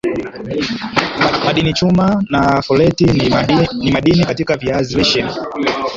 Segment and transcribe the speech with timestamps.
[1.45, 3.05] madini chuma na foleti
[3.79, 5.25] ni madini katika viazi lishe